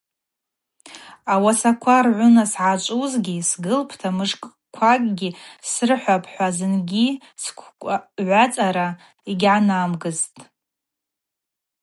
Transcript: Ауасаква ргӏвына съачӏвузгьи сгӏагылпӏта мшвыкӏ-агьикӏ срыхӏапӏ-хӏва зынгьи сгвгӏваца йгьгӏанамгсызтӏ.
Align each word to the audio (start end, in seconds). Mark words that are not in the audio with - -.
Ауасаква 1.33 1.97
ргӏвына 2.05 2.43
съачӏвузгьи 2.53 3.47
сгӏагылпӏта 3.49 4.09
мшвыкӏ-агьикӏ 4.17 5.37
срыхӏапӏ-хӏва 5.69 6.47
зынгьи 6.57 7.07
сгвгӏваца 7.43 8.67
йгьгӏанамгсызтӏ. 9.31 10.39